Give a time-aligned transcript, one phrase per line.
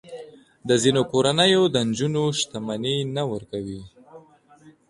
[0.67, 3.81] د ځینو کورنیو د نجونو شتمني نه ورکوي.